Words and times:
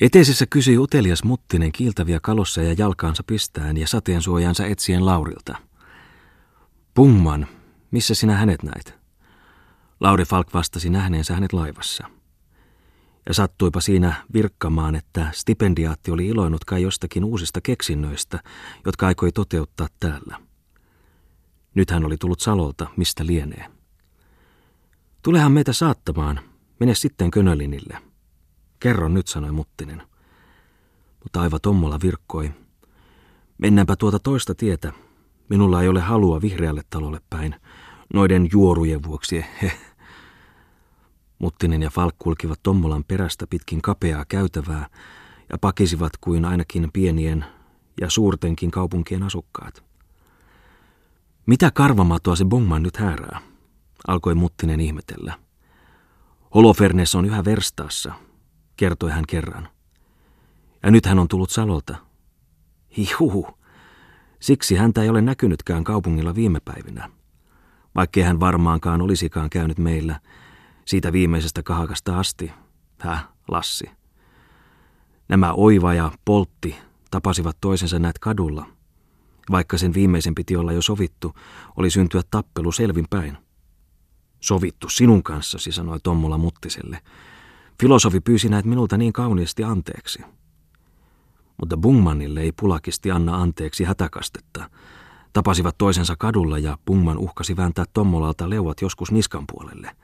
Eteisessä 0.00 0.46
kysyi 0.46 0.78
utelias 0.78 1.24
Muttinen 1.24 1.72
kiiltäviä 1.72 2.20
kalossa 2.22 2.62
ja 2.62 2.74
jalkaansa 2.78 3.22
pistäen 3.26 3.76
ja 3.76 3.88
sateensuojansa 3.88 4.66
etsien 4.66 5.06
Laurilta. 5.06 5.56
Pungman, 6.94 7.46
missä 7.90 8.14
sinä 8.14 8.36
hänet 8.36 8.62
näit? 8.62 8.94
Lauri 10.00 10.24
Falk 10.24 10.54
vastasi 10.54 10.90
nähneensä 10.90 11.34
hänet 11.34 11.52
laivassa. 11.52 12.06
Ja 13.26 13.34
sattuipa 13.34 13.80
siinä 13.80 14.24
virkkamaan, 14.32 14.94
että 14.94 15.28
stipendiaatti 15.32 16.10
oli 16.10 16.26
iloinut 16.26 16.64
kai 16.64 16.82
jostakin 16.82 17.24
uusista 17.24 17.60
keksinnöistä, 17.60 18.42
jotka 18.86 19.06
aikoi 19.06 19.32
toteuttaa 19.32 19.88
täällä. 20.00 20.38
Nyt 21.74 21.90
hän 21.90 22.04
oli 22.04 22.16
tullut 22.16 22.40
Salolta, 22.40 22.86
mistä 22.96 23.26
lienee. 23.26 23.66
Tulehan 25.22 25.52
meitä 25.52 25.72
saattamaan, 25.72 26.40
mene 26.80 26.94
sitten 26.94 27.30
Könölinille. 27.30 28.11
Kerro 28.82 29.08
nyt, 29.08 29.28
sanoi 29.28 29.52
Muttinen. 29.52 30.02
Mutta 31.22 31.40
aiva 31.40 31.58
Tommola 31.58 31.98
virkkoi. 32.02 32.52
Mennäänpä 33.58 33.96
tuota 33.96 34.18
toista 34.18 34.54
tietä. 34.54 34.92
Minulla 35.48 35.82
ei 35.82 35.88
ole 35.88 36.00
halua 36.00 36.40
vihreälle 36.40 36.82
talolle 36.90 37.20
päin. 37.30 37.54
Noiden 38.14 38.48
juorujen 38.52 39.02
vuoksi, 39.02 39.44
he. 39.62 39.72
Muttinen 41.38 41.82
ja 41.82 41.90
Falk 41.90 42.14
kulkivat 42.18 42.60
Tommolan 42.62 43.04
perästä 43.04 43.46
pitkin 43.46 43.82
kapeaa 43.82 44.24
käytävää 44.28 44.86
ja 45.52 45.58
pakisivat 45.58 46.12
kuin 46.20 46.44
ainakin 46.44 46.90
pienien 46.92 47.44
ja 48.00 48.10
suurtenkin 48.10 48.70
kaupunkien 48.70 49.22
asukkaat. 49.22 49.84
Mitä 51.46 51.70
karvamatoa 51.70 52.36
se 52.36 52.44
Bongman 52.44 52.82
nyt 52.82 52.96
häärää? 52.96 53.40
alkoi 54.08 54.34
Muttinen 54.34 54.80
ihmetellä. 54.80 55.38
Holofernes 56.54 57.14
on 57.14 57.24
yhä 57.24 57.44
verstaassa, 57.44 58.12
kertoi 58.82 59.10
hän 59.10 59.24
kerran. 59.28 59.68
Ja 60.82 60.90
nyt 60.90 61.06
hän 61.06 61.18
on 61.18 61.28
tullut 61.28 61.50
Salolta. 61.50 61.96
Hihuhu. 62.96 63.46
Siksi 64.40 64.76
häntä 64.76 65.02
ei 65.02 65.08
ole 65.08 65.20
näkynytkään 65.20 65.84
kaupungilla 65.84 66.34
viime 66.34 66.60
päivinä. 66.64 67.10
Vaikkei 67.94 68.22
hän 68.22 68.40
varmaankaan 68.40 69.02
olisikaan 69.02 69.50
käynyt 69.50 69.78
meillä 69.78 70.20
siitä 70.84 71.12
viimeisestä 71.12 71.62
kahakasta 71.62 72.18
asti. 72.18 72.52
Häh, 72.98 73.28
Lassi. 73.48 73.90
Nämä 75.28 75.52
Oiva 75.52 75.94
ja 75.94 76.10
Poltti 76.24 76.76
tapasivat 77.10 77.56
toisensa 77.60 77.98
näet 77.98 78.18
kadulla. 78.18 78.66
Vaikka 79.50 79.78
sen 79.78 79.94
viimeisen 79.94 80.34
piti 80.34 80.56
olla 80.56 80.72
jo 80.72 80.82
sovittu, 80.82 81.34
oli 81.76 81.90
syntyä 81.90 82.22
tappelu 82.30 82.72
selvin 82.72 83.06
päin. 83.10 83.38
Sovittu 84.40 84.88
sinun 84.88 85.22
kanssasi, 85.22 85.72
sanoi 85.72 86.00
Tommola 86.02 86.38
Muttiselle. 86.38 87.02
Filosofi 87.82 88.20
pyysi 88.20 88.48
näet 88.48 88.64
minulta 88.64 88.96
niin 88.96 89.12
kauniisti 89.12 89.64
anteeksi. 89.64 90.22
Mutta 91.60 91.76
Bungmanille 91.76 92.40
ei 92.40 92.52
pulakisti 92.52 93.10
anna 93.10 93.42
anteeksi 93.42 93.84
hätäkastetta. 93.84 94.70
Tapasivat 95.32 95.78
toisensa 95.78 96.14
kadulla 96.18 96.58
ja 96.58 96.78
Bungman 96.86 97.18
uhkasi 97.18 97.56
vääntää 97.56 97.84
Tommolalta 97.92 98.50
leuat 98.50 98.80
joskus 98.80 99.12
niskan 99.12 99.44
puolelle. 99.52 99.96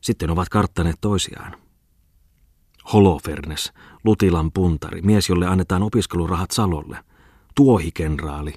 Sitten 0.00 0.30
ovat 0.30 0.48
karttaneet 0.48 0.96
toisiaan. 1.00 1.56
Holofernes, 2.92 3.72
Lutilan 4.04 4.52
puntari, 4.52 5.02
mies, 5.02 5.28
jolle 5.28 5.46
annetaan 5.46 5.82
opiskelurahat 5.82 6.50
Salolle. 6.50 7.04
Tuohikenraali, 7.54 8.54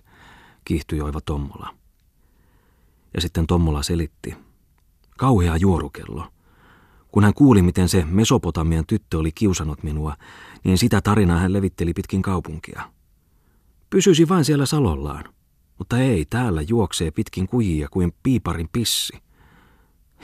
kiihtyi 0.65 1.01
Oiva 1.01 1.21
Tommola. 1.21 1.75
Ja 3.13 3.21
sitten 3.21 3.47
Tommola 3.47 3.83
selitti. 3.83 4.35
Kauhea 5.17 5.57
juorukello. 5.57 6.32
Kun 7.13 7.23
hän 7.23 7.33
kuuli, 7.33 7.61
miten 7.61 7.89
se 7.89 8.05
Mesopotamian 8.09 8.85
tyttö 8.87 9.17
oli 9.17 9.31
kiusannut 9.31 9.83
minua, 9.83 10.15
niin 10.63 10.77
sitä 10.77 11.01
tarinaa 11.01 11.39
hän 11.39 11.53
levitteli 11.53 11.93
pitkin 11.93 12.21
kaupunkia. 12.21 12.81
Pysyisi 13.89 14.29
vain 14.29 14.45
siellä 14.45 14.65
salollaan, 14.65 15.23
mutta 15.77 15.97
ei, 15.97 16.25
täällä 16.25 16.61
juoksee 16.61 17.11
pitkin 17.11 17.47
kujia 17.47 17.87
kuin 17.91 18.13
piiparin 18.23 18.69
pissi. 18.73 19.13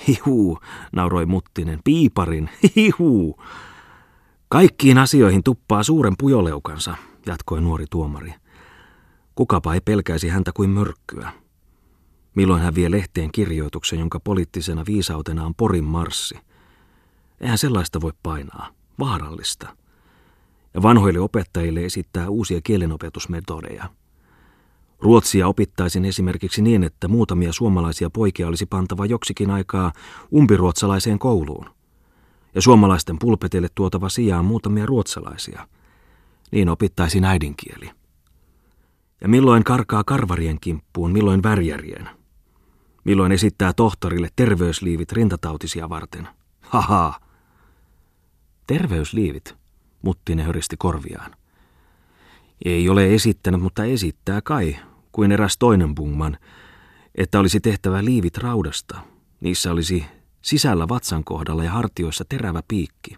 Hihu, 0.07 0.59
nauroi 0.91 1.25
Muttinen, 1.25 1.79
piiparin, 1.83 2.49
hihu. 2.75 3.41
Kaikkiin 4.47 4.97
asioihin 4.97 5.43
tuppaa 5.43 5.83
suuren 5.83 6.15
pujoleukansa, 6.17 6.95
jatkoi 7.25 7.61
nuori 7.61 7.85
tuomari. 7.89 8.33
Kukapa 9.35 9.73
ei 9.73 9.81
pelkäisi 9.81 10.29
häntä 10.29 10.51
kuin 10.53 10.69
mörkkyä. 10.69 11.31
Milloin 12.35 12.61
hän 12.61 12.75
vie 12.75 12.91
lehteen 12.91 13.31
kirjoituksen, 13.31 13.99
jonka 13.99 14.19
poliittisena 14.19 14.83
viisautena 14.87 15.45
on 15.45 15.55
Porin 15.55 15.83
marssi. 15.83 16.48
Eihän 17.41 17.57
sellaista 17.57 18.01
voi 18.01 18.11
painaa. 18.23 18.69
Vaarallista. 18.99 19.75
Ja 20.73 20.81
vanhoille 20.81 21.19
opettajille 21.19 21.85
esittää 21.85 22.29
uusia 22.29 22.61
kielenopetusmetodeja. 22.63 23.89
Ruotsia 24.99 25.47
opittaisin 25.47 26.05
esimerkiksi 26.05 26.61
niin, 26.61 26.83
että 26.83 27.07
muutamia 27.07 27.53
suomalaisia 27.53 28.09
poikia 28.09 28.47
olisi 28.47 28.65
pantava 28.65 29.05
joksikin 29.05 29.51
aikaa 29.51 29.91
umpiruotsalaiseen 30.33 31.19
kouluun. 31.19 31.65
Ja 32.55 32.61
suomalaisten 32.61 33.19
pulpetille 33.19 33.67
tuotava 33.75 34.09
sijaan 34.09 34.45
muutamia 34.45 34.85
ruotsalaisia. 34.85 35.67
Niin 36.51 36.69
opittaisin 36.69 37.25
äidinkieli. 37.25 37.91
Ja 39.21 39.27
milloin 39.27 39.63
karkaa 39.63 40.03
karvarien 40.03 40.57
kimppuun, 40.61 41.11
milloin 41.11 41.43
värjärien. 41.43 42.09
Milloin 43.03 43.31
esittää 43.31 43.73
tohtorille 43.73 44.29
terveysliivit 44.35 45.11
rintatautisia 45.11 45.89
varten. 45.89 46.27
Haha. 46.61 47.28
Terveysliivit, 48.69 49.55
Muttinen 50.01 50.45
höristi 50.45 50.77
korviaan. 50.77 51.35
Ei 52.65 52.89
ole 52.89 53.13
esittänyt, 53.15 53.61
mutta 53.61 53.83
esittää 53.83 54.41
kai, 54.41 54.75
kuin 55.11 55.31
eräs 55.31 55.57
toinen 55.57 55.95
bungman, 55.95 56.37
että 57.15 57.39
olisi 57.39 57.59
tehtävä 57.59 58.05
liivit 58.05 58.37
raudasta. 58.37 58.99
Niissä 59.41 59.71
olisi 59.71 60.05
sisällä 60.41 60.87
vatsan 60.89 61.23
kohdalla 61.23 61.63
ja 61.63 61.71
hartioissa 61.71 62.25
terävä 62.29 62.63
piikki. 62.67 63.17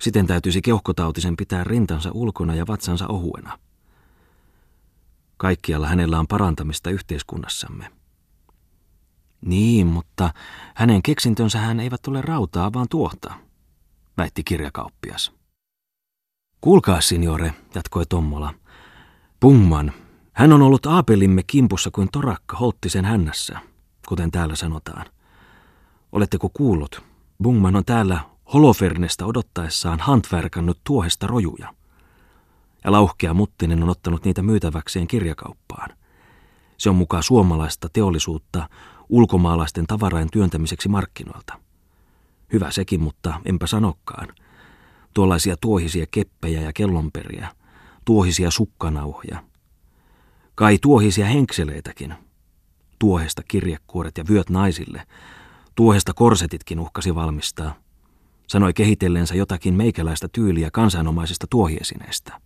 Siten 0.00 0.26
täytyisi 0.26 0.62
keuhkotautisen 0.62 1.36
pitää 1.36 1.64
rintansa 1.64 2.10
ulkona 2.14 2.54
ja 2.54 2.66
vatsansa 2.66 3.06
ohuena. 3.08 3.58
Kaikkialla 5.36 5.86
hänellä 5.86 6.18
on 6.18 6.26
parantamista 6.26 6.90
yhteiskunnassamme. 6.90 7.90
Niin, 9.40 9.86
mutta 9.86 10.30
hänen 10.74 11.02
keksintönsä 11.02 11.58
hän 11.58 11.80
eivät 11.80 12.06
ole 12.06 12.22
rautaa, 12.22 12.72
vaan 12.72 12.86
tuohta, 12.90 13.43
väitti 14.16 14.44
kirjakauppias. 14.44 15.32
Kuulkaa, 16.60 17.00
signore, 17.00 17.54
jatkoi 17.74 18.06
Tommola. 18.06 18.54
Pungman, 19.40 19.92
hän 20.32 20.52
on 20.52 20.62
ollut 20.62 20.86
aapelimme 20.86 21.42
kimpussa 21.42 21.90
kuin 21.90 22.08
torakka 22.12 22.56
holttisen 22.56 23.04
hännässä, 23.04 23.58
kuten 24.08 24.30
täällä 24.30 24.56
sanotaan. 24.56 25.06
Oletteko 26.12 26.48
kuullut? 26.48 27.02
Bungman 27.42 27.76
on 27.76 27.84
täällä 27.84 28.20
Holofernesta 28.52 29.26
odottaessaan 29.26 30.00
hantvärkannut 30.00 30.78
tuohesta 30.84 31.26
rojuja. 31.26 31.74
Ja 32.84 32.92
lauhkea 32.92 33.34
Muttinen 33.34 33.82
on 33.82 33.88
ottanut 33.88 34.24
niitä 34.24 34.42
myytäväkseen 34.42 35.06
kirjakauppaan. 35.06 35.90
Se 36.78 36.90
on 36.90 36.96
mukaan 36.96 37.22
suomalaista 37.22 37.88
teollisuutta 37.92 38.68
ulkomaalaisten 39.08 39.86
tavarain 39.86 40.28
työntämiseksi 40.32 40.88
markkinoilta. 40.88 41.63
Hyvä 42.54 42.70
sekin, 42.70 43.02
mutta 43.02 43.40
enpä 43.44 43.66
sanokkaan. 43.66 44.28
Tuollaisia 45.14 45.56
tuohisia 45.60 46.06
keppejä 46.10 46.60
ja 46.60 46.72
kellonperiä, 46.72 47.48
tuohisia 48.04 48.50
sukkanauhoja. 48.50 49.44
Kai 50.54 50.78
tuohisia 50.78 51.26
henkseleitäkin. 51.26 52.14
Tuohesta 52.98 53.42
kirjekuoret 53.48 54.18
ja 54.18 54.24
vyöt 54.28 54.50
naisille. 54.50 55.06
Tuohesta 55.74 56.14
korsetitkin 56.14 56.80
uhkasi 56.80 57.14
valmistaa. 57.14 57.74
Sanoi 58.46 58.72
kehitellensä 58.72 59.34
jotakin 59.34 59.74
meikäläistä 59.74 60.28
tyyliä 60.32 60.70
kansanomaisista 60.70 61.46
tuohiesineistä. 61.50 62.40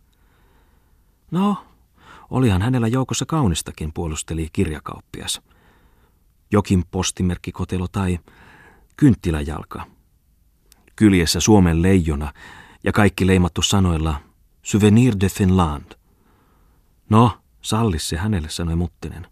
No, 1.30 1.56
olihan 2.30 2.62
hänellä 2.62 2.88
joukossa 2.88 3.26
kaunistakin, 3.26 3.92
puolusteli 3.94 4.48
kirjakauppias– 4.52 5.40
jokin 6.50 6.84
postimerkkikotelo 6.90 7.88
tai 7.88 8.18
kynttiläjalka. 8.96 9.86
Kyljessä 10.98 11.40
Suomen 11.40 11.82
leijona 11.82 12.32
ja 12.84 12.92
kaikki 12.92 13.26
leimattu 13.26 13.62
sanoilla 13.62 14.20
Souvenir 14.62 15.14
de 15.20 15.28
Finland. 15.28 15.92
No, 17.10 17.38
sallis 17.62 18.08
se 18.08 18.16
hänelle, 18.16 18.48
sanoi 18.48 18.76
Muttinen. 18.76 19.26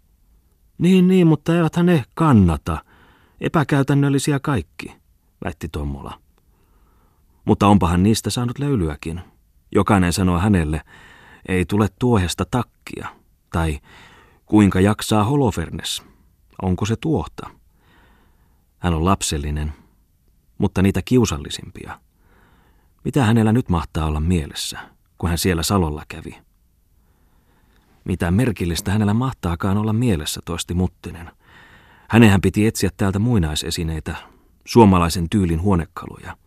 Niin, 0.77 1.07
niin, 1.07 1.27
mutta 1.27 1.55
eivät 1.55 1.77
ne 1.83 2.03
kannata. 2.13 2.77
Epäkäytännöllisiä 3.41 4.39
kaikki, 4.39 4.95
väitti 5.43 5.69
Tommola. 5.69 6.19
Mutta 7.45 7.67
onpahan 7.67 8.03
niistä 8.03 8.29
saanut 8.29 8.59
löylyäkin. 8.59 9.21
Jokainen 9.71 10.13
sanoo 10.13 10.39
hänelle, 10.39 10.81
ei 11.47 11.65
tule 11.65 11.87
tuohesta 11.99 12.45
takkia. 12.51 13.07
Tai 13.51 13.79
kuinka 14.45 14.79
jaksaa 14.79 15.23
Holofernes. 15.23 16.03
Onko 16.61 16.85
se 16.85 16.95
tuohta? 16.95 17.49
Hän 18.79 18.93
on 18.93 19.05
lapsellinen, 19.05 19.73
mutta 20.57 20.81
niitä 20.81 21.01
kiusallisimpia. 21.05 21.99
Mitä 23.03 23.25
hänellä 23.25 23.53
nyt 23.53 23.69
mahtaa 23.69 24.05
olla 24.05 24.19
mielessä, 24.19 24.79
kun 25.17 25.29
hän 25.29 25.37
siellä 25.37 25.63
salolla 25.63 26.03
kävi? 26.07 26.37
Mitä 28.03 28.31
merkillistä 28.31 28.91
hänellä 28.91 29.13
mahtaakaan 29.13 29.77
olla 29.77 29.93
mielessä, 29.93 30.41
toisti 30.45 30.73
Muttinen. 30.73 31.31
Hänenhän 32.09 32.41
piti 32.41 32.67
etsiä 32.67 32.89
täältä 32.97 33.19
muinaisesineitä, 33.19 34.15
suomalaisen 34.65 35.29
tyylin 35.29 35.61
huonekaluja. 35.61 36.37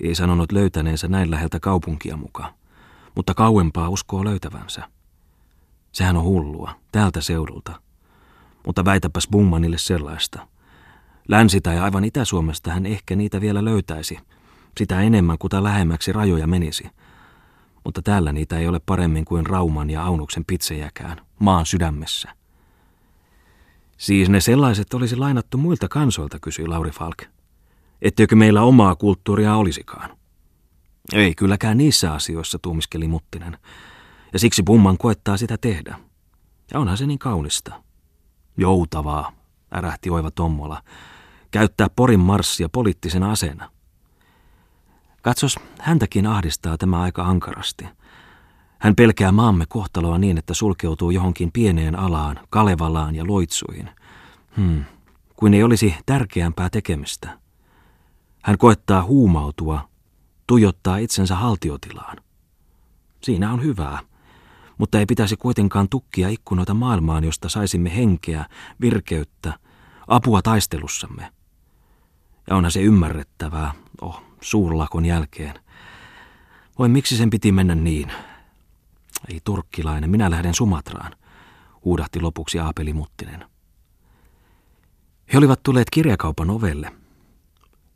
Ei 0.00 0.14
sanonut 0.14 0.52
löytäneensä 0.52 1.08
näin 1.08 1.30
läheltä 1.30 1.60
kaupunkia 1.60 2.16
mukaan, 2.16 2.54
mutta 3.14 3.34
kauempaa 3.34 3.88
uskoo 3.88 4.24
löytävänsä. 4.24 4.88
Sehän 5.92 6.16
on 6.16 6.24
hullua, 6.24 6.74
täältä 6.92 7.20
seudulta. 7.20 7.80
Mutta 8.66 8.84
väitäpäs 8.84 9.28
Bungmanille 9.30 9.78
sellaista. 9.78 10.48
Länsi- 11.28 11.60
tai 11.60 11.78
aivan 11.78 12.04
Itä-Suomesta 12.04 12.70
hän 12.70 12.86
ehkä 12.86 13.16
niitä 13.16 13.40
vielä 13.40 13.64
löytäisi, 13.64 14.18
sitä 14.78 15.00
enemmän 15.00 15.38
kuta 15.38 15.62
lähemmäksi 15.62 16.12
rajoja 16.12 16.46
menisi. 16.46 16.84
Mutta 17.84 18.02
täällä 18.02 18.32
niitä 18.32 18.58
ei 18.58 18.68
ole 18.68 18.80
paremmin 18.86 19.24
kuin 19.24 19.46
Rauman 19.46 19.90
ja 19.90 20.04
Aunuksen 20.04 20.44
pitsejäkään, 20.44 21.20
maan 21.38 21.66
sydämessä. 21.66 22.28
Siis 23.96 24.28
ne 24.28 24.40
sellaiset 24.40 24.94
olisi 24.94 25.16
lainattu 25.16 25.58
muilta 25.58 25.88
kansoilta, 25.88 26.38
kysyi 26.38 26.66
Lauri 26.66 26.90
Falk. 26.90 27.22
Etteikö 28.02 28.36
meillä 28.36 28.62
omaa 28.62 28.96
kulttuuria 28.96 29.56
olisikaan? 29.56 30.10
Ei 31.12 31.34
kylläkään 31.34 31.78
niissä 31.78 32.12
asioissa, 32.12 32.58
tuumiskeli 32.58 33.08
Muttinen. 33.08 33.58
Ja 34.32 34.38
siksi 34.38 34.62
Bumman 34.62 34.98
koettaa 34.98 35.36
sitä 35.36 35.58
tehdä. 35.60 35.98
Ja 36.72 36.80
onhan 36.80 36.96
se 36.96 37.06
niin 37.06 37.18
kaunista. 37.18 37.82
Joutavaa, 38.56 39.32
ärähti 39.74 40.10
Oiva 40.10 40.30
Tommola. 40.30 40.82
Käyttää 41.52 41.86
Porin 41.96 42.20
marssia 42.20 42.68
poliittisena 42.68 43.32
aseena. 43.32 43.70
Katsos, 45.22 45.58
häntäkin 45.80 46.26
ahdistaa 46.26 46.78
tämä 46.78 47.00
aika 47.00 47.24
ankarasti. 47.24 47.84
Hän 48.78 48.94
pelkää 48.96 49.32
maamme 49.32 49.64
kohtaloa 49.68 50.18
niin, 50.18 50.38
että 50.38 50.54
sulkeutuu 50.54 51.10
johonkin 51.10 51.52
pieneen 51.52 51.98
alaan, 51.98 52.40
Kalevalaan 52.50 53.14
ja 53.14 53.26
Loitsuihin. 53.26 53.90
Hmm, 54.56 54.84
kuin 55.36 55.54
ei 55.54 55.62
olisi 55.62 55.94
tärkeämpää 56.06 56.70
tekemistä. 56.70 57.38
Hän 58.42 58.58
koettaa 58.58 59.02
huumautua, 59.02 59.88
tuijottaa 60.46 60.96
itsensä 60.96 61.36
haltiotilaan. 61.36 62.16
Siinä 63.22 63.52
on 63.52 63.62
hyvää, 63.62 63.98
mutta 64.78 64.98
ei 64.98 65.06
pitäisi 65.06 65.36
kuitenkaan 65.36 65.88
tukkia 65.88 66.28
ikkunoita 66.28 66.74
maailmaan, 66.74 67.24
josta 67.24 67.48
saisimme 67.48 67.96
henkeä, 67.96 68.46
virkeyttä, 68.80 69.52
apua 70.08 70.42
taistelussamme. 70.42 71.41
Ja 72.50 72.56
onhan 72.56 72.72
se 72.72 72.80
ymmärrettävää, 72.82 73.74
oh, 74.00 74.22
suurlakon 74.40 75.04
jälkeen. 75.04 75.54
Voi 76.78 76.88
miksi 76.88 77.16
sen 77.16 77.30
piti 77.30 77.52
mennä 77.52 77.74
niin? 77.74 78.12
Ei 79.28 79.40
turkkilainen, 79.44 80.10
minä 80.10 80.30
lähden 80.30 80.54
Sumatraan, 80.54 81.12
huudahti 81.84 82.20
lopuksi 82.20 82.58
Aapeli 82.58 82.92
Muttinen. 82.92 83.44
He 85.32 85.38
olivat 85.38 85.62
tulleet 85.62 85.90
kirjakaupan 85.90 86.50
ovelle. 86.50 86.92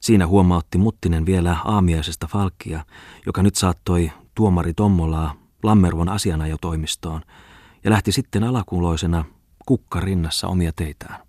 Siinä 0.01 0.27
huomautti 0.27 0.79
Muttinen 0.79 1.27
vielä 1.27 1.57
aamiaisesta 1.65 2.27
Falkkia, 2.27 2.85
joka 3.27 3.43
nyt 3.43 3.57
saattoi 3.57 4.13
tuomari 4.35 4.75
Tommolaa 4.75 5.35
Lammervon 5.63 6.09
asianajotoimistoon 6.09 7.23
ja 7.85 7.91
lähti 7.91 8.13
sitten 8.13 8.45
alakuloisena 8.45 9.25
kukka 9.67 10.01
rinnassa 10.01 10.49
omia 10.49 10.73
teitään. 10.73 11.26